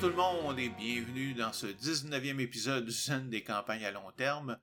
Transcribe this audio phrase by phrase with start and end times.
[0.00, 3.90] Bonjour tout le monde et bienvenue dans ce 19e épisode du Zen des campagnes à
[3.90, 4.56] long terme.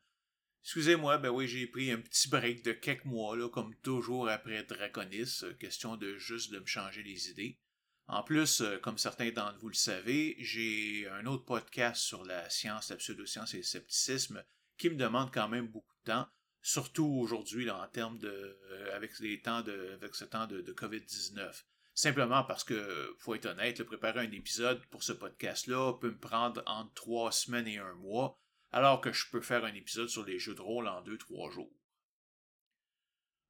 [0.64, 4.64] Excusez-moi, ben oui, j'ai pris un petit break de quelques mois, là, comme toujours après
[4.64, 7.60] Draconis, euh, question de juste de me changer les idées.
[8.08, 12.50] En plus, euh, comme certains d'entre vous le savez, j'ai un autre podcast sur la
[12.50, 14.42] science, la pseudoscience et le scepticisme
[14.78, 16.28] qui me demande quand même beaucoup de temps,
[16.62, 18.30] surtout aujourd'hui en termes de
[18.72, 21.66] euh, avec les temps de avec ce temps de, de COVID-19.
[21.98, 26.62] Simplement parce que, faut être honnête, préparer un épisode pour ce podcast-là peut me prendre
[26.66, 28.38] entre trois semaines et un mois,
[28.74, 31.50] alors que je peux faire un épisode sur les jeux de rôle en deux, trois
[31.50, 31.72] jours.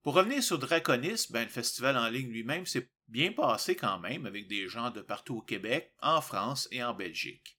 [0.03, 4.27] Pour revenir sur Draconis, ben, le festival en ligne lui-même s'est bien passé quand même
[4.27, 7.57] avec des gens de partout au Québec, en France et en Belgique.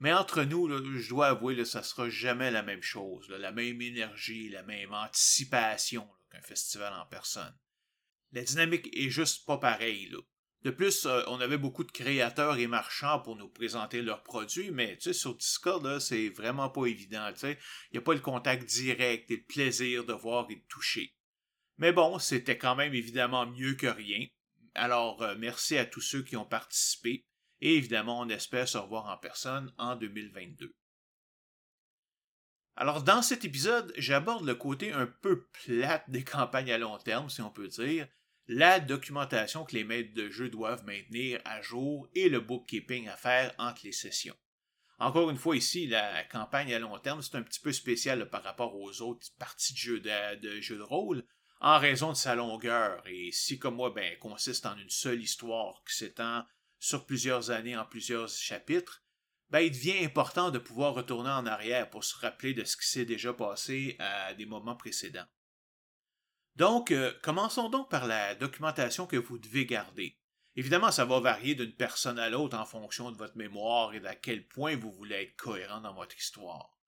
[0.00, 0.68] Mais entre nous,
[0.98, 4.92] je dois avouer, que ça sera jamais la même chose, la même énergie, la même
[4.92, 7.56] anticipation qu'un festival en personne.
[8.32, 10.12] La dynamique est juste pas pareille.
[10.62, 14.70] De plus, euh, on avait beaucoup de créateurs et marchands pour nous présenter leurs produits,
[14.70, 17.30] mais sur Discord, c'est vraiment pas évident.
[17.42, 17.56] Il
[17.92, 21.14] n'y a pas le contact direct et le plaisir de voir et de toucher.
[21.78, 24.26] Mais bon, c'était quand même évidemment mieux que rien.
[24.74, 27.26] Alors, euh, merci à tous ceux qui ont participé.
[27.60, 30.74] Et évidemment, on espère se revoir en personne en 2022.
[32.78, 37.30] Alors, dans cet épisode, j'aborde le côté un peu plate des campagnes à long terme,
[37.30, 38.06] si on peut dire,
[38.48, 43.16] la documentation que les maîtres de jeu doivent maintenir à jour et le bookkeeping à
[43.16, 44.36] faire entre les sessions.
[44.98, 48.42] Encore une fois, ici, la campagne à long terme, c'est un petit peu spécial par
[48.42, 51.24] rapport aux autres parties de jeux de, de, jeu de rôle,
[51.60, 55.82] en raison de sa longueur, et si comme moi, ben, consiste en une seule histoire
[55.88, 56.44] qui s'étend
[56.78, 59.02] sur plusieurs années en plusieurs chapitres,
[59.50, 62.88] ben, il devient important de pouvoir retourner en arrière pour se rappeler de ce qui
[62.88, 65.26] s'est déjà passé à des moments précédents.
[66.56, 70.18] Donc, euh, commençons donc par la documentation que vous devez garder.
[70.56, 74.14] Évidemment, ça va varier d'une personne à l'autre en fonction de votre mémoire et d'à
[74.14, 76.78] quel point vous voulez être cohérent dans votre histoire.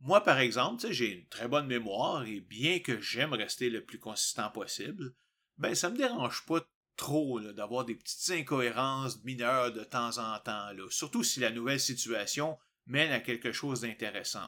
[0.00, 3.98] Moi, par exemple, j'ai une très bonne mémoire et bien que j'aime rester le plus
[3.98, 5.14] consistant possible,
[5.56, 6.60] ben ça me dérange pas
[7.00, 12.58] trop d'avoir des petites incohérences mineures de temps en temps, surtout si la nouvelle situation
[12.86, 14.46] mène à quelque chose d'intéressant.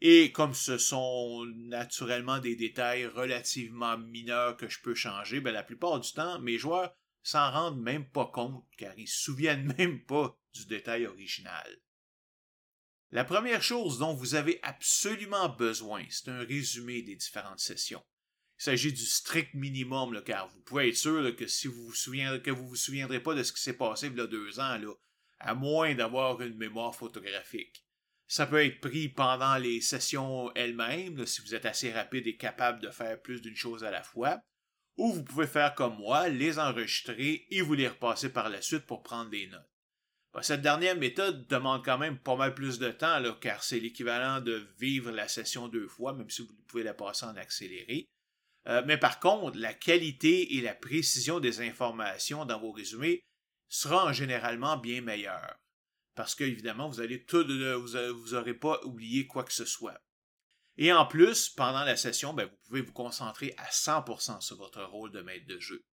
[0.00, 5.62] Et comme ce sont naturellement des détails relativement mineurs que je peux changer, ben la
[5.62, 10.02] plupart du temps, mes joueurs s'en rendent même pas compte car ils se souviennent même
[10.06, 11.78] pas du détail original.
[13.10, 18.04] La première chose dont vous avez absolument besoin, c'est un résumé des différentes sessions.
[18.58, 22.50] Il s'agit du strict minimum, car vous pouvez être sûr que si vous vous souviendrez,
[22.50, 24.80] vous souviendrez pas de ce qui s'est passé il y a deux ans,
[25.38, 27.84] à moins d'avoir une mémoire photographique.
[28.26, 32.80] Ça peut être pris pendant les sessions elles-mêmes, si vous êtes assez rapide et capable
[32.82, 34.40] de faire plus d'une chose à la fois.
[34.96, 38.86] Ou vous pouvez faire comme moi, les enregistrer et vous les repasser par la suite
[38.86, 40.42] pour prendre des notes.
[40.42, 44.68] cette dernière méthode demande quand même pas mal plus de temps, car c'est l'équivalent de
[44.78, 48.08] vivre la session deux fois, même si vous pouvez la passer en accéléré.
[48.68, 53.24] Euh, mais par contre, la qualité et la précision des informations dans vos résumés
[53.68, 55.58] sera en généralement bien meilleure
[56.18, 60.02] parce que évidemment vous allez tout vous n'aurez pas oublié quoi que ce soit.
[60.76, 64.82] Et en plus, pendant la session, ben, vous pouvez vous concentrer à 100% sur votre
[64.82, 65.84] rôle de maître de jeu.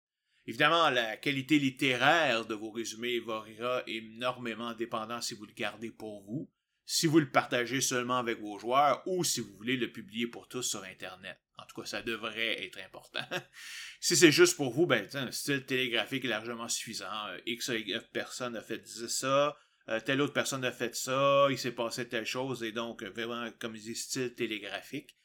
[0.48, 6.24] Évidemment, la qualité littéraire de vos résumés variera énormément dépendant si vous le gardez pour
[6.24, 6.52] vous,
[6.86, 10.48] si vous le partagez seulement avec vos joueurs ou si vous voulez le publier pour
[10.48, 11.40] tous sur Internet.
[11.58, 13.26] En tout cas, ça devrait être important.
[14.00, 17.28] si c'est juste pour vous, ben, un style télégraphique est largement suffisant.
[17.30, 17.72] Euh, X,
[18.14, 19.58] personne a fait ça,
[19.90, 23.10] euh, telle autre personne a fait ça, il s'est passé telle chose, et donc euh,
[23.10, 25.18] vraiment, comme je dis, style télégraphique.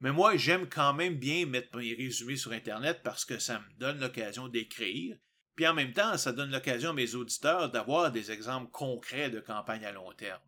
[0.00, 3.78] Mais moi, j'aime quand même bien mettre mes résumés sur Internet parce que ça me
[3.78, 5.16] donne l'occasion d'écrire.
[5.54, 9.40] Puis en même temps, ça donne l'occasion à mes auditeurs d'avoir des exemples concrets de
[9.40, 10.42] campagnes à long terme.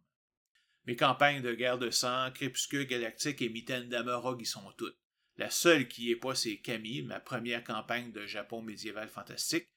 [0.88, 4.96] Mes campagnes de guerre de sang, Crépuscule Galactique et Mitaine d'Amorog y sont toutes.
[5.36, 9.68] La seule qui est pas, c'est Camille, ma première campagne de Japon médiéval fantastique.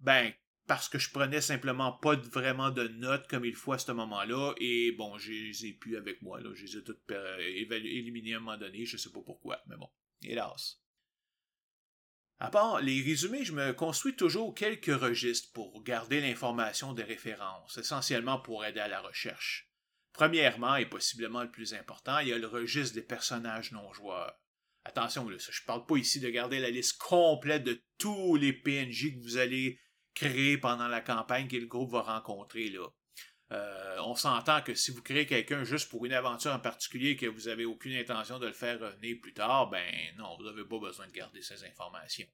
[0.00, 0.32] Ben,
[0.66, 4.54] parce que je prenais simplement pas vraiment de notes comme il faut à ce moment-là,
[4.56, 8.32] et bon, je les ai plus avec moi, là, je les ai toutes euh, éliminées
[8.32, 9.90] à un moment donné, je sais pas pourquoi, mais bon,
[10.22, 10.80] hélas.
[12.38, 17.76] À part les résumés, je me construis toujours quelques registres pour garder l'information des références,
[17.76, 19.70] essentiellement pour aider à la recherche.
[20.14, 24.32] Premièrement, et possiblement le plus important, il y a le registre des personnages non joueurs.
[24.84, 29.12] Attention, là, je parle pas ici de garder la liste complète de tous les PNJ
[29.12, 29.80] que vous allez
[30.14, 32.68] créé pendant la campagne que le groupe va rencontrer.
[32.68, 32.86] Là.
[33.52, 37.16] Euh, on s'entend que si vous créez quelqu'un juste pour une aventure en particulier et
[37.16, 39.84] que vous n'avez aucune intention de le faire revenir plus tard, ben
[40.16, 42.26] non, vous n'avez pas besoin de garder ces informations.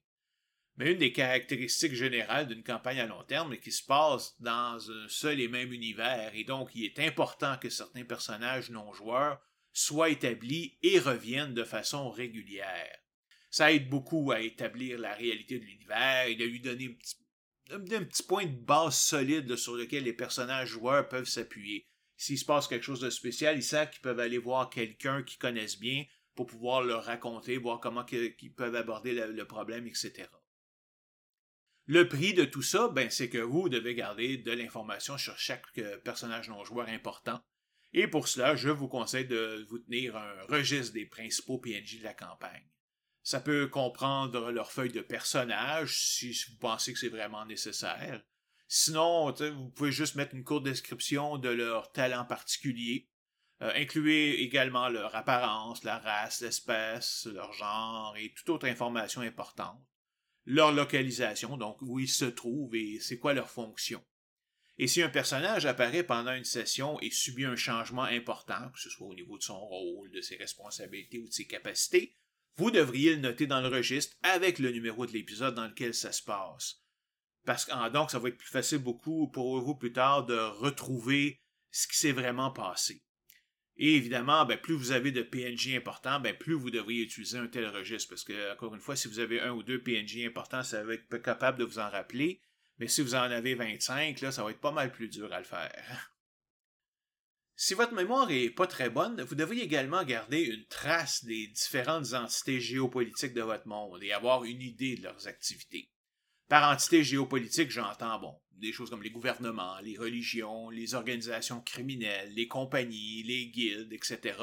[0.77, 4.79] Mais une des caractéristiques générales d'une campagne à long terme est qu'il se passe dans
[4.89, 9.39] un seul et même univers, et donc il est important que certains personnages non-joueurs
[9.73, 12.97] soient établis et reviennent de façon régulière.
[13.49, 17.95] Ça aide beaucoup à établir la réalité de l'univers et à lui donner un petit,
[17.95, 21.85] un petit point de base solide sur lequel les personnages joueurs peuvent s'appuyer.
[22.15, 25.39] S'il se passe quelque chose de spécial, ils savent qu'ils peuvent aller voir quelqu'un qu'ils
[25.39, 30.27] connaissent bien pour pouvoir leur raconter, voir comment ils peuvent aborder le problème, etc.
[31.87, 35.65] Le prix de tout ça, ben, c'est que vous devez garder de l'information sur chaque
[35.79, 37.41] euh, personnage non-joueur important.
[37.93, 42.03] Et pour cela, je vous conseille de vous tenir un registre des principaux PNJ de
[42.03, 42.69] la campagne.
[43.23, 48.23] Ça peut comprendre leur feuille de personnage si vous pensez que c'est vraiment nécessaire.
[48.67, 53.09] Sinon, vous pouvez juste mettre une courte description de leur talent particulier.
[53.61, 59.83] Euh, incluez également leur apparence, la race, l'espèce, leur genre et toute autre information importante
[60.45, 64.03] leur localisation, donc où ils se trouvent et c'est quoi leur fonction.
[64.77, 68.89] Et si un personnage apparaît pendant une session et subit un changement important, que ce
[68.89, 72.15] soit au niveau de son rôle, de ses responsabilités ou de ses capacités,
[72.55, 76.11] vous devriez le noter dans le registre avec le numéro de l'épisode dans lequel ça
[76.11, 76.81] se passe.
[77.45, 81.41] Parce que donc, ça va être plus facile beaucoup pour vous plus tard de retrouver
[81.71, 83.03] ce qui s'est vraiment passé.
[83.77, 87.47] Et évidemment, ben, plus vous avez de PNJ importants, ben, plus vous devriez utiliser un
[87.47, 88.09] tel registre.
[88.09, 90.93] Parce que, encore une fois, si vous avez un ou deux PNJ importants, ça va
[90.93, 92.41] être capable de vous en rappeler.
[92.77, 95.39] Mais si vous en avez 25, là, ça va être pas mal plus dur à
[95.39, 96.11] le faire.
[97.57, 102.13] Si votre mémoire est pas très bonne, vous devriez également garder une trace des différentes
[102.13, 105.91] entités géopolitiques de votre monde et avoir une idée de leurs activités.
[106.51, 112.33] Par entité géopolitique, j'entends, bon, des choses comme les gouvernements, les religions, les organisations criminelles,
[112.33, 114.37] les compagnies, les guildes, etc.,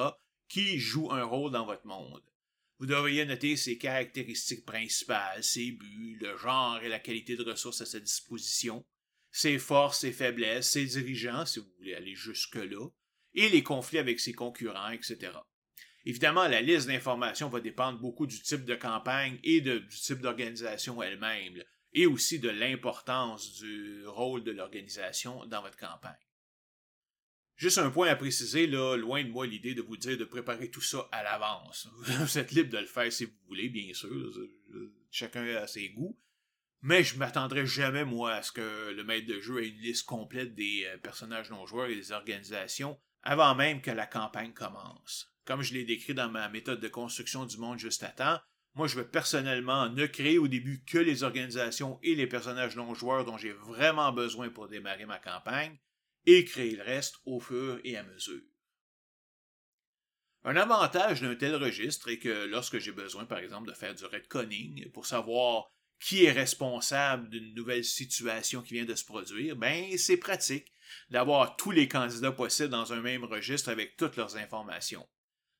[0.48, 2.22] qui jouent un rôle dans votre monde.
[2.78, 7.82] Vous devriez noter ses caractéristiques principales, ses buts, le genre et la qualité de ressources
[7.82, 8.86] à sa disposition,
[9.30, 12.88] ses forces et faiblesses, ses dirigeants, si vous voulez aller jusque-là,
[13.34, 15.32] et les conflits avec ses concurrents, etc.
[16.06, 21.02] Évidemment, la liste d'informations va dépendre beaucoup du type de campagne et du type d'organisation
[21.02, 26.16] elle-même et aussi de l'importance du rôle de l'organisation dans votre campagne.
[27.56, 30.70] Juste un point à préciser, là, loin de moi l'idée de vous dire de préparer
[30.70, 31.88] tout ça à l'avance.
[32.20, 34.32] Vous êtes libre de le faire si vous voulez, bien sûr.
[35.10, 36.16] Chacun a ses goûts.
[36.82, 40.06] Mais je m'attendrai jamais, moi, à ce que le maître de jeu ait une liste
[40.06, 45.34] complète des euh, personnages non joueurs et des organisations avant même que la campagne commence.
[45.44, 48.38] Comme je l'ai décrit dans ma méthode de construction du monde juste à temps,
[48.78, 52.94] moi, je veux personnellement ne créer au début que les organisations et les personnages non
[52.94, 55.76] joueurs dont j'ai vraiment besoin pour démarrer ma campagne,
[56.26, 58.42] et créer le reste au fur et à mesure.
[60.44, 64.04] Un avantage d'un tel registre est que lorsque j'ai besoin, par exemple, de faire du
[64.04, 65.66] retconning pour savoir
[65.98, 70.72] qui est responsable d'une nouvelle situation qui vient de se produire, ben c'est pratique
[71.10, 75.08] d'avoir tous les candidats possibles dans un même registre avec toutes leurs informations.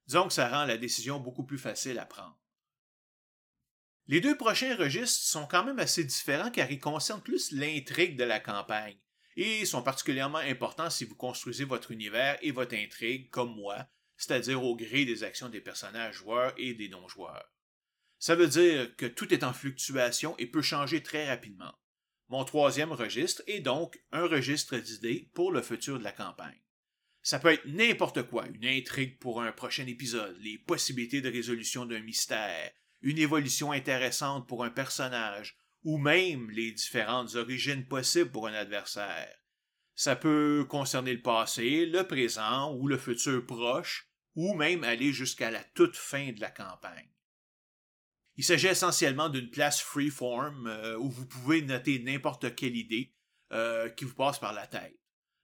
[0.07, 2.39] Disons que ça rend la décision beaucoup plus facile à prendre.
[4.09, 8.25] Les deux prochains registres sont quand même assez différents car ils concernent plus l'intrigue de
[8.25, 8.97] la campagne
[9.37, 14.65] et sont particulièrement importants si vous construisez votre univers et votre intrigue comme moi, c'est-à-dire
[14.65, 17.53] au gré des actions des personnages joueurs et des non-joueurs.
[18.19, 21.79] Ça veut dire que tout est en fluctuation et peut changer très rapidement.
[22.29, 26.61] Mon troisième registre est donc un registre d'idées pour le futur de la campagne.
[27.23, 31.85] Ça peut être n'importe quoi, une intrigue pour un prochain épisode, les possibilités de résolution
[31.85, 38.49] d'un mystère, une évolution intéressante pour un personnage, ou même les différentes origines possibles pour
[38.49, 39.35] un adversaire.
[39.95, 45.51] Ça peut concerner le passé, le présent ou le futur proche, ou même aller jusqu'à
[45.51, 47.11] la toute fin de la campagne.
[48.37, 53.13] Il s'agit essentiellement d'une place freeform euh, où vous pouvez noter n'importe quelle idée
[53.53, 54.97] euh, qui vous passe par la tête.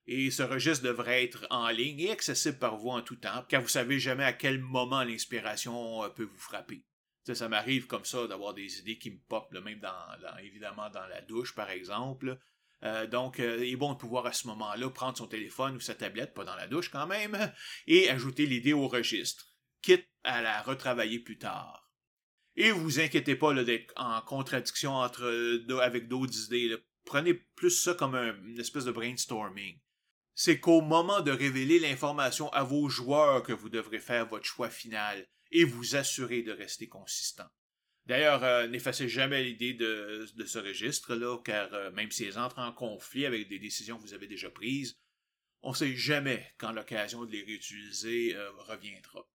[0.07, 3.63] Et ce registre devrait être en ligne et accessible par vous en tout temps, car
[3.63, 6.85] vous savez jamais à quel moment l'inspiration euh, peut vous frapper
[7.33, 11.23] ça m'arrive comme ça d'avoir des idées qui me popent, même dans, évidemment dans la
[11.23, 12.39] douche, par exemple.
[12.83, 15.81] Euh, donc, euh, il est bon de pouvoir à ce moment-là prendre son téléphone ou
[15.81, 17.53] sa tablette, pas dans la douche quand même,
[17.87, 19.47] et ajouter l'idée au registre,
[19.81, 21.91] quitte à la retravailler plus tard.
[22.57, 26.77] Et vous inquiétez pas d'être en contradiction entre, avec d'autres idées.
[27.05, 29.81] Prenez plus ça comme une espèce de brainstorming.
[30.35, 34.69] C'est qu'au moment de révéler l'information à vos joueurs que vous devrez faire votre choix
[34.69, 37.49] final et vous assurer de rester consistant.
[38.07, 43.25] D'ailleurs, euh, n'effacez jamais l'idée de, ce registre-là, car euh, même s'ils entrent en conflit
[43.25, 44.99] avec des décisions que vous avez déjà prises,
[45.63, 49.27] on ne sait jamais quand l'occasion de les réutiliser euh, reviendra.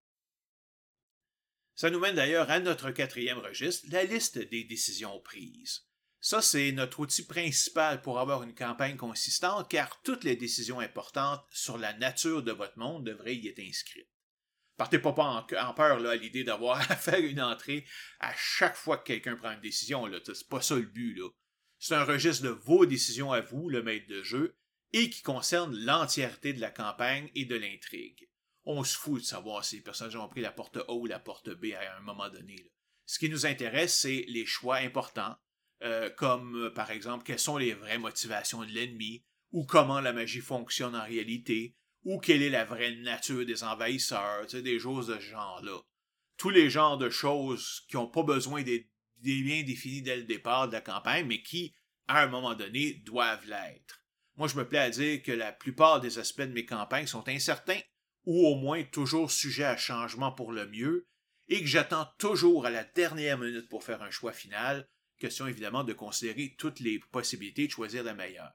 [1.73, 5.87] Ça nous mène d'ailleurs à notre quatrième registre, la liste des décisions prises.
[6.21, 11.45] Ça, c'est notre outil principal pour avoir une campagne consistante, car toutes les décisions importantes
[11.49, 14.18] sur la nature de votre monde devraient y être inscrites.
[14.79, 17.85] Partez pas, en, peur là, à l'idée d'avoir à faire une entrée
[18.21, 20.09] à chaque fois que quelqu'un prend une décision.
[20.23, 21.15] C'est pas ça le but.
[21.15, 21.27] Là.
[21.79, 24.55] C'est un registre de vos décisions à vous, le maître de jeu,
[24.93, 28.29] et qui concerne l'entièreté de la campagne et de l'intrigue.
[28.63, 31.19] On se fout de savoir si les personnages ont pris la porte A ou la
[31.19, 32.71] porte B à un moment donné.
[33.05, 35.35] Ce qui nous intéresse, c'est les choix importants,
[35.83, 40.13] euh, comme euh, par exemple quelles sont les vraies motivations de l'ennemi, ou comment la
[40.13, 45.15] magie fonctionne en réalité, ou quelle est la vraie nature des envahisseurs, des choses de
[45.15, 45.79] ce genre-là.
[46.37, 48.87] Tous les genres de choses qui n'ont pas besoin d'être
[49.17, 51.75] bien définis dès le départ de la campagne, mais qui,
[52.07, 54.01] à un moment donné, doivent l'être.
[54.37, 57.27] Moi, je me plais à dire que la plupart des aspects de mes campagnes sont
[57.27, 57.81] incertains,
[58.25, 61.07] ou au moins toujours sujets à changement pour le mieux,
[61.49, 64.87] et que j'attends toujours à la dernière minute pour faire un choix final,
[65.17, 68.53] question évidemment de considérer toutes les possibilités de choisir la meilleure.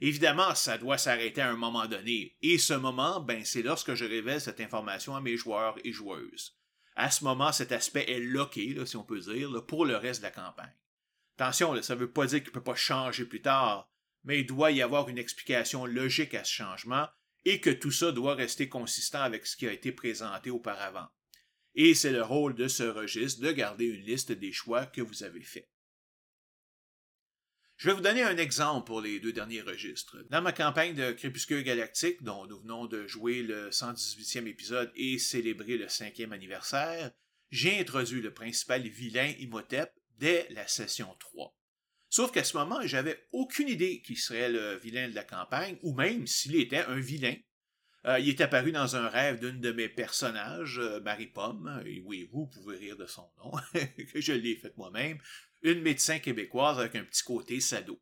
[0.00, 4.04] Évidemment, ça doit s'arrêter à un moment donné, et ce moment, ben, c'est lorsque je
[4.04, 6.56] révèle cette information à mes joueurs et joueuses.
[6.94, 10.26] À ce moment, cet aspect est loqué, si on peut dire, pour le reste de
[10.26, 10.74] la campagne.
[11.36, 13.90] Attention, ça ne veut pas dire qu'il ne peut pas changer plus tard,
[14.24, 17.08] mais il doit y avoir une explication logique à ce changement,
[17.44, 21.08] et que tout ça doit rester consistant avec ce qui a été présenté auparavant.
[21.74, 25.22] Et c'est le rôle de ce registre de garder une liste des choix que vous
[25.22, 25.68] avez faits.
[27.78, 30.16] Je vais vous donner un exemple pour les deux derniers registres.
[30.30, 35.16] Dans ma campagne de Crépuscule Galactique, dont nous venons de jouer le 118e épisode et
[35.20, 37.12] célébrer le 5e anniversaire,
[37.52, 41.56] j'ai introduit le principal vilain Imhotep dès la session 3.
[42.10, 45.94] Sauf qu'à ce moment, j'avais aucune idée qui serait le vilain de la campagne, ou
[45.94, 47.36] même s'il était un vilain.
[48.08, 52.00] Euh, il est apparu dans un rêve d'une de mes personnages, euh, Marie Pomme, et
[52.06, 53.52] oui, vous pouvez rire de son nom,
[54.12, 55.18] que je l'ai fait moi-même,
[55.60, 58.00] une médecin québécoise avec un petit côté sado.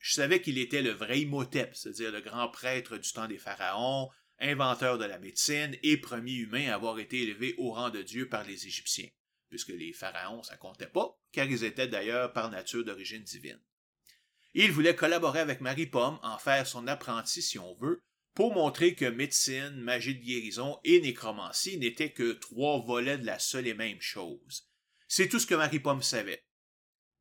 [0.00, 4.10] Je savais qu'il était le vrai Imhotep, c'est-à-dire le grand prêtre du temps des pharaons,
[4.38, 8.28] inventeur de la médecine et premier humain à avoir été élevé au rang de Dieu
[8.28, 9.08] par les Égyptiens,
[9.48, 13.60] puisque les pharaons ça comptait pas, car ils étaient d'ailleurs par nature d'origine divine.
[14.52, 18.02] Il voulait collaborer avec Marie Pomme, en faire son apprenti si on veut,
[18.38, 23.40] pour montrer que médecine, magie de guérison et nécromancie n'étaient que trois volets de la
[23.40, 24.70] seule et même chose.
[25.08, 26.44] C'est tout ce que Marie Pomme savait.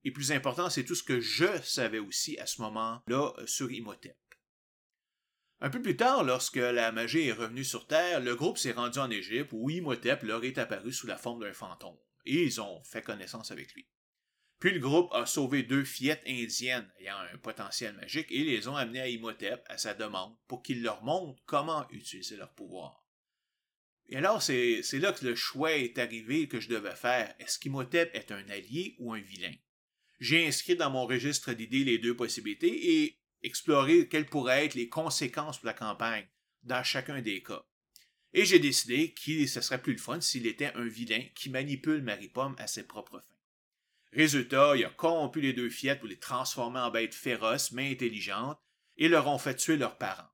[0.04, 3.72] Et plus important, c'est tout ce que je savais aussi à ce moment-là euh, sur
[3.72, 4.16] Imhotep.
[5.60, 9.00] Un peu plus tard, lorsque la magie est revenue sur Terre, le groupe s'est rendu
[9.00, 11.98] en Égypte où Imhotep leur est apparu sous la forme d'un fantôme,
[12.28, 13.88] et ils ont fait connaissance avec lui.
[14.60, 18.76] Puis le groupe a sauvé deux fillettes indiennes ayant un potentiel magique et les ont
[18.76, 23.04] amenées à Imhotep à sa demande pour qu'il leur montre comment utiliser leur pouvoir.
[24.10, 27.36] Et alors, c'est là que le choix est arrivé que je devais faire.
[27.40, 29.54] Est-ce qu'Imhotep est un allié ou un vilain?
[30.20, 34.90] j'ai inscrit dans mon registre d'idées les deux possibilités et exploré quelles pourraient être les
[34.90, 36.28] conséquences pour la campagne
[36.64, 37.66] dans chacun des cas.
[38.34, 42.02] Et j'ai décidé que ce serait plus le fun s'il était un vilain qui manipule
[42.02, 43.37] Marie-Pomme à ses propres fins.
[44.14, 48.60] Résultat, il a corrompu les deux fillettes pour les transformer en bêtes féroces mais intelligentes
[48.98, 50.30] et leur ont fait tuer leurs parents.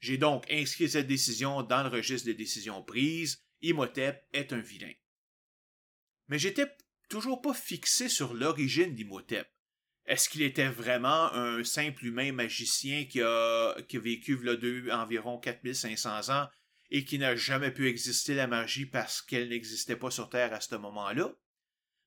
[0.00, 3.44] J'ai donc inscrit cette décision dans le registre des décisions prises.
[3.62, 4.92] Imhotep est un vilain.
[6.28, 6.70] Mais j'étais
[7.08, 9.48] toujours pas fixé sur l'origine d'Imhotep.
[10.06, 16.30] Est-ce qu'il était vraiment un simple humain magicien qui a, vécu là, deux, environ 4500
[16.30, 16.48] ans
[16.90, 20.60] et qui n'a jamais pu exister la magie parce qu'elle n'existait pas sur Terre à
[20.60, 21.34] ce moment-là?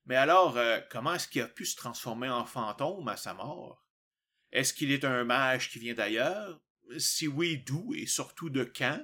[0.06, 3.84] Mais alors, euh, comment est-ce qu'il a pu se transformer en fantôme à sa mort?
[4.50, 6.60] Est-ce qu'il est un mage qui vient d'ailleurs?
[6.98, 9.00] Si oui, d'où et surtout de quand?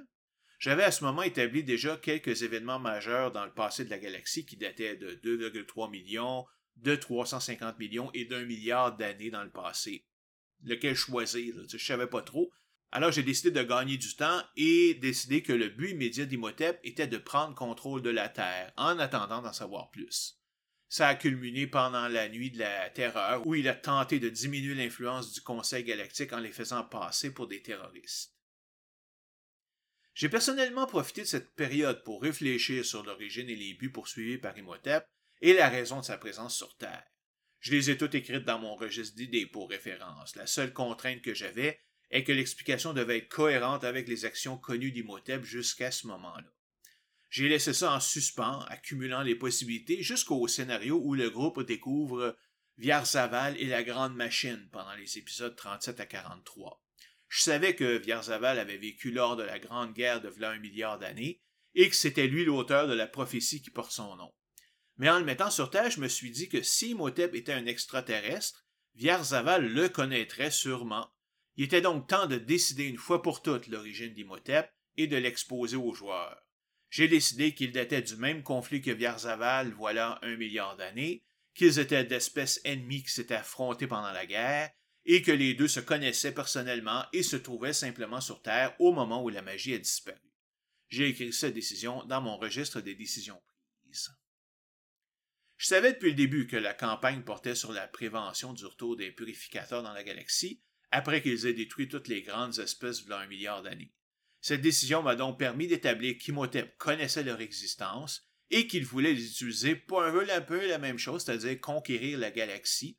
[0.59, 4.45] J'avais à ce moment établi déjà quelques événements majeurs dans le passé de la galaxie
[4.45, 10.05] qui dataient de 2,3 millions, de 350 millions et d'un milliard d'années dans le passé.
[10.63, 12.51] Lequel choisir, je ne savais pas trop.
[12.91, 17.07] Alors j'ai décidé de gagner du temps et décidé que le but immédiat d'Imhotep était
[17.07, 20.38] de prendre contrôle de la Terre, en attendant d'en savoir plus.
[20.89, 24.73] Ça a culminé pendant la nuit de la terreur, où il a tenté de diminuer
[24.73, 28.33] l'influence du Conseil galactique en les faisant passer pour des terroristes.
[30.15, 34.57] J'ai personnellement profité de cette période pour réfléchir sur l'origine et les buts poursuivis par
[34.57, 35.05] Imhotep
[35.41, 37.05] et la raison de sa présence sur Terre.
[37.59, 40.35] Je les ai toutes écrites dans mon registre d'idées pour référence.
[40.35, 41.79] La seule contrainte que j'avais
[42.09, 46.51] est que l'explication devait être cohérente avec les actions connues d'Imhotep jusqu'à ce moment-là.
[47.29, 52.35] J'ai laissé ça en suspens, accumulant les possibilités jusqu'au scénario où le groupe découvre
[52.77, 56.83] Viarzaval et la Grande Machine pendant les épisodes 37 à 43.
[57.27, 60.97] Je savais que Vierzaval avait vécu lors de la Grande Guerre de v'là un milliard
[60.97, 61.43] d'années,
[61.75, 64.33] et que c'était lui l'auteur de la prophétie qui porte son nom.
[64.97, 67.67] Mais en le mettant sur Terre, je me suis dit que si Imhotep était un
[67.67, 71.13] extraterrestre, Viarzaval le connaîtrait sûrement.
[71.57, 75.77] Il était donc temps de décider une fois pour toutes l'origine d'Imhotep et de l'exposer
[75.77, 76.41] aux joueurs.
[76.89, 82.05] J'ai décidé qu'il datait du même conflit que Viarzaval voilà un milliard d'années, qu'ils étaient
[82.05, 84.71] d'espèces ennemies qui s'étaient affrontées pendant la guerre,
[85.05, 89.23] et que les deux se connaissaient personnellement et se trouvaient simplement sur Terre au moment
[89.23, 90.19] où la magie a disparu.
[90.87, 93.41] J'ai écrit cette décision dans mon registre des décisions
[93.81, 94.09] prises.
[95.57, 99.11] Je savais depuis le début que la campagne portait sur la prévention du retour des
[99.11, 103.61] purificateurs dans la galaxie, après qu'ils aient détruit toutes les grandes espèces voilà un milliard
[103.61, 103.93] d'années.
[104.41, 109.75] Cette décision m'a donc permis d'établir qu'Imhotep connaissait leur existence et qu'il voulait les utiliser
[109.75, 112.97] pour un peu, un peu la même chose, c'est-à-dire conquérir la galaxie,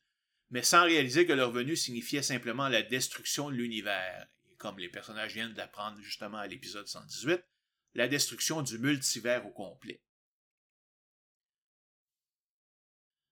[0.50, 4.28] mais sans réaliser que leur venue signifiait simplement la destruction de l'univers.
[4.58, 7.42] Comme les personnages viennent d'apprendre justement à l'épisode 118,
[7.94, 10.02] la destruction du multivers au complet.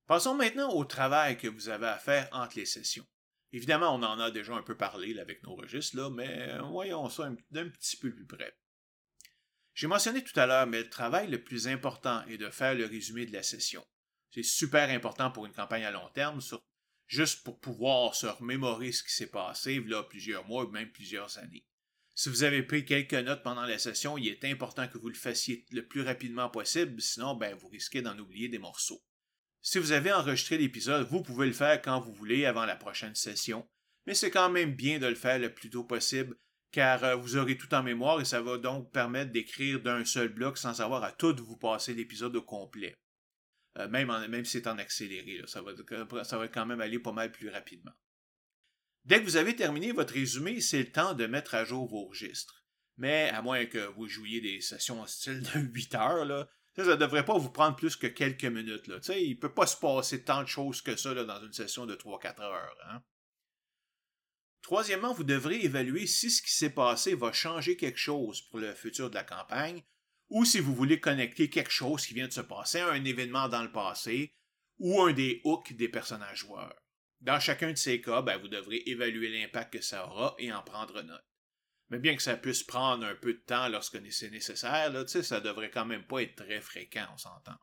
[0.07, 3.07] Passons maintenant au travail que vous avez à faire entre les sessions.
[3.53, 7.31] Évidemment, on en a déjà un peu parlé avec nos registres, mais euh, voyons ça
[7.51, 8.55] d'un petit peu plus près.
[9.75, 12.85] J'ai mentionné tout à l'heure, mais le travail le plus important est de faire le
[12.85, 13.87] résumé de la session.
[14.31, 16.41] C'est super important pour une campagne à long terme,
[17.07, 21.39] juste pour pouvoir se remémorer ce qui s'est passé là plusieurs mois ou même plusieurs
[21.39, 21.65] années.
[22.15, 25.15] Si vous avez pris quelques notes pendant la session, il est important que vous le
[25.15, 29.01] fassiez le plus rapidement possible, sinon ben, vous risquez d'en oublier des morceaux.
[29.61, 33.15] Si vous avez enregistré l'épisode, vous pouvez le faire quand vous voulez avant la prochaine
[33.15, 33.69] session,
[34.07, 36.37] mais c'est quand même bien de le faire le plus tôt possible,
[36.71, 40.29] car euh, vous aurez tout en mémoire et ça va donc permettre d'écrire d'un seul
[40.29, 42.97] bloc sans avoir à tout vous passer l'épisode au complet.
[43.79, 45.73] Euh, même, même si c'est en accéléré, ça, va,
[46.25, 47.93] ça va quand même aller pas mal plus rapidement.
[49.05, 52.07] Dès que vous avez terminé votre résumé, c'est le temps de mettre à jour vos
[52.07, 52.65] registres.
[52.97, 56.49] Mais à moins que vous jouiez des sessions en style de 8 heures,
[56.85, 58.89] ça ne devrait pas vous prendre plus que quelques minutes.
[59.09, 61.95] Il ne peut pas se passer tant de choses que ça dans une session de
[61.95, 62.77] 3-4 heures.
[62.89, 63.03] Hein.
[64.63, 68.75] Troisièmement, vous devrez évaluer si ce qui s'est passé va changer quelque chose pour le
[68.75, 69.83] futur de la campagne,
[70.29, 73.49] ou si vous voulez connecter quelque chose qui vient de se passer à un événement
[73.49, 74.35] dans le passé,
[74.79, 76.77] ou un des hooks des personnages joueurs.
[77.21, 80.63] Dans chacun de ces cas, ben, vous devrez évaluer l'impact que ça aura et en
[80.63, 81.28] prendre note.
[81.91, 85.41] Mais bien que ça puisse prendre un peu de temps lorsque c'est nécessaire, là, ça
[85.41, 87.57] devrait quand même pas être très fréquent, on s'entend.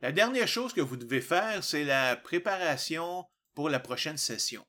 [0.00, 4.64] La dernière chose que vous devez faire, c'est la préparation pour la prochaine session.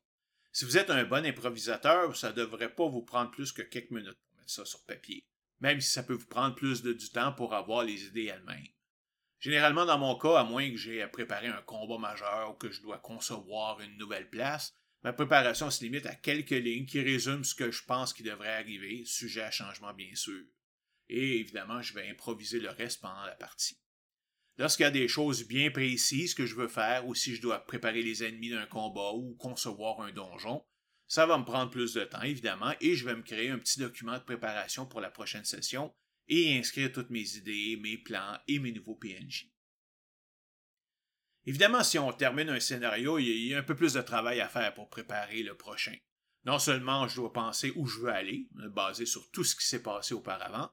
[0.53, 3.91] Si vous êtes un bon improvisateur, ça ne devrait pas vous prendre plus que quelques
[3.91, 5.25] minutes pour mettre ça sur papier,
[5.59, 8.67] même si ça peut vous prendre plus de du temps pour avoir les idées elles-mêmes.
[9.39, 12.71] Généralement, dans mon cas, à moins que j'ai à préparer un combat majeur ou que
[12.71, 17.43] je dois concevoir une nouvelle place, Ma préparation se limite à quelques lignes qui résument
[17.43, 20.43] ce que je pense qui devrait arriver, sujet à changement bien sûr.
[21.09, 23.79] Et évidemment, je vais improviser le reste pendant la partie.
[24.57, 27.59] Lorsqu'il y a des choses bien précises que je veux faire ou si je dois
[27.59, 30.65] préparer les ennemis d'un combat ou concevoir un donjon,
[31.07, 33.79] ça va me prendre plus de temps évidemment et je vais me créer un petit
[33.79, 35.93] document de préparation pour la prochaine session
[36.27, 39.49] et inscrire toutes mes idées, mes plans et mes nouveaux PNJ.
[41.47, 44.49] Évidemment, si on termine un scénario, il y a un peu plus de travail à
[44.49, 45.95] faire pour préparer le prochain.
[46.43, 49.81] Non seulement je dois penser où je veux aller, basé sur tout ce qui s'est
[49.81, 50.69] passé auparavant,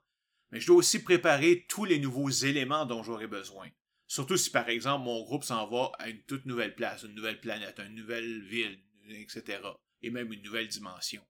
[0.50, 3.68] mais je dois aussi préparer tous les nouveaux éléments dont j'aurai besoin.
[4.08, 7.40] Surtout si par exemple mon groupe s'en va à une toute nouvelle place, une nouvelle
[7.40, 9.60] planète, une nouvelle ville, etc.
[10.02, 11.24] Et même une nouvelle dimension.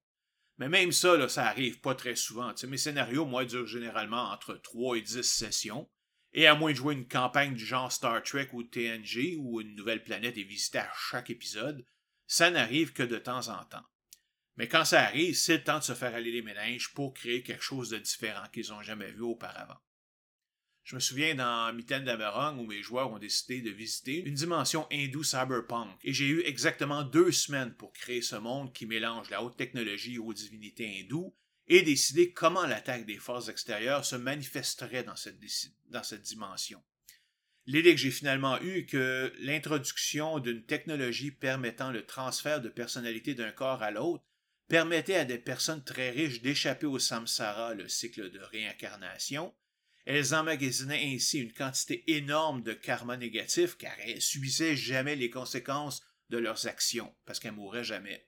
[0.57, 2.55] Mais même ça, ça arrive pas très souvent.
[2.67, 5.91] mes scénarios, moi, durent généralement entre 3 et 10 sessions.
[6.35, 9.77] Et à moins de jouer une campagne du genre Star Trek ou TNG, où une
[9.77, 11.85] nouvelle planète est visitée à chaque épisode,
[12.27, 13.87] ça n'arrive que de temps en temps.
[14.57, 17.43] Mais quand ça arrive, c'est le temps de se faire aller les méninges pour créer
[17.43, 19.79] quelque chose de différent qu'ils n'ont jamais vu auparavant.
[20.85, 24.87] Je me souviens dans Mitaine d'Aberong où mes joueurs ont décidé de visiter une dimension
[24.91, 29.43] hindoue cyberpunk et j'ai eu exactement deux semaines pour créer ce monde qui mélange la
[29.43, 31.35] haute technologie aux divinités hindoues
[31.69, 36.83] et décider comment l'attaque des forces extérieures se manifesterait dans cette, dimension.
[37.67, 43.53] L'idée que j'ai finalement eue que l'introduction d'une technologie permettant le transfert de personnalité d'un
[43.53, 44.23] corps à l'autre
[44.69, 49.55] permettait à des personnes très riches d'échapper au samsara, le cycle de réincarnation.
[50.05, 56.03] Elles emmagasinaient ainsi une quantité énorme de karma négatif car elles subissaient jamais les conséquences
[56.29, 58.27] de leurs actions parce qu'elles mourraient jamais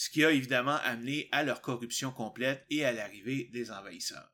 [0.00, 4.32] ce qui a évidemment amené à leur corruption complète et à l'arrivée des envahisseurs.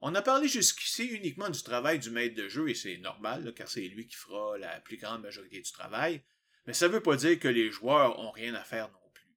[0.00, 3.68] On a parlé jusqu'ici uniquement du travail du maître de jeu et c'est normal car
[3.68, 6.22] c'est lui qui fera la plus grande majorité du travail,
[6.66, 9.34] mais ça ne veut pas dire que les joueurs ont rien à faire non plus.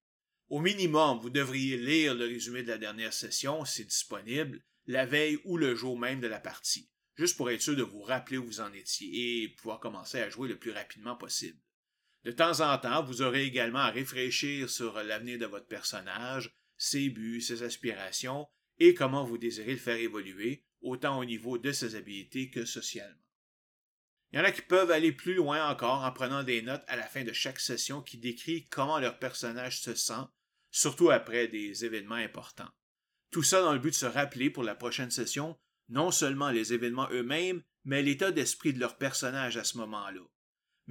[0.49, 5.39] Au minimum, vous devriez lire le résumé de la dernière session, c'est disponible, la veille
[5.45, 6.91] ou le jour même de la partie.
[7.15, 10.29] juste pour être sûr de vous rappeler où vous en étiez et pouvoir commencer à
[10.29, 11.57] jouer le plus rapidement possible.
[12.23, 17.09] De temps en temps, vous aurez également à réfléchir sur l'avenir de votre personnage, ses
[17.09, 18.47] buts, ses aspirations
[18.79, 23.15] et comment vous désirez le faire évoluer, autant au niveau de ses habiletés que socialement.
[24.31, 26.95] Il y en a qui peuvent aller plus loin encore en prenant des notes à
[26.95, 30.23] la fin de chaque session qui décrit comment leur personnage se sent,
[30.69, 32.71] surtout après des événements importants.
[33.29, 35.57] Tout ça dans le but de se rappeler pour la prochaine session
[35.89, 40.21] non seulement les événements eux-mêmes, mais l'état d'esprit de leur personnage à ce moment-là.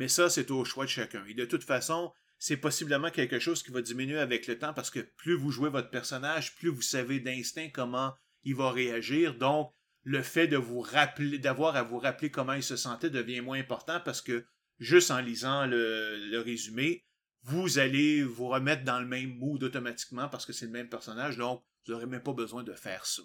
[0.00, 1.22] Mais ça, c'est au choix de chacun.
[1.26, 4.88] Et de toute façon, c'est possiblement quelque chose qui va diminuer avec le temps parce
[4.88, 9.34] que plus vous jouez votre personnage, plus vous savez d'instinct comment il va réagir.
[9.34, 13.42] Donc, le fait de vous rappeler, d'avoir à vous rappeler comment il se sentait devient
[13.42, 14.46] moins important parce que
[14.78, 17.04] juste en lisant le, résumé,
[17.42, 21.36] vous allez vous remettre dans le même mood automatiquement parce que c'est le même personnage,
[21.36, 23.20] donc vous n'aurez même pas besoin de faire ça.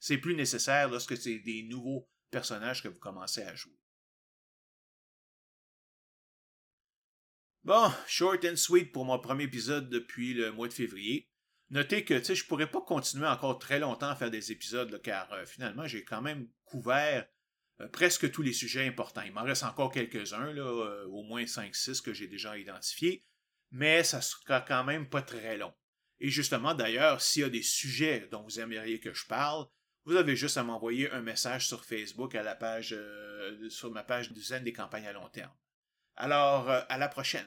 [0.00, 3.78] C'est plus nécessaire lorsque c'est des nouveaux personnages que vous commencez à jouer.
[7.68, 11.28] Bon, short and sweet pour mon premier épisode depuis le mois de février.
[11.68, 15.30] Notez que je ne pourrais pas continuer encore très longtemps à faire des épisodes, car
[15.34, 17.28] euh, finalement, j'ai quand même couvert
[17.82, 19.20] euh, presque tous les sujets importants.
[19.20, 23.22] Il m'en reste encore quelques-uns, euh, au moins 5-6 que j'ai déjà identifiés,
[23.70, 25.74] mais ça sera quand même pas très long.
[26.20, 29.66] Et justement, d'ailleurs, s'il y a des sujets dont vous aimeriez que je parle,
[30.06, 32.96] vous avez juste à m'envoyer un message sur Facebook à la page,
[33.68, 35.52] sur ma page du Zen des campagnes à long terme.
[36.16, 37.46] Alors, à la prochaine.